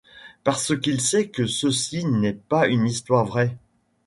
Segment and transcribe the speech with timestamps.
[0.43, 3.55] Parce qu’il sait que ceci n’est pas une histoire vraie.